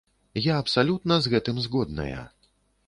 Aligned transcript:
Я 0.45 0.53
абсалютна 0.61 1.19
з 1.27 1.33
гэтым 1.35 1.61
згодная. 1.67 2.21